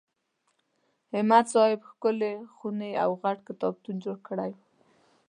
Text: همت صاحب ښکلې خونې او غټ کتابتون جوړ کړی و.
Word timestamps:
همت 1.13 1.45
صاحب 1.53 1.79
ښکلې 1.89 2.33
خونې 2.55 2.91
او 3.03 3.09
غټ 3.21 3.37
کتابتون 3.47 3.95
جوړ 4.03 4.17
کړی 4.27 4.51
و. 4.53 4.57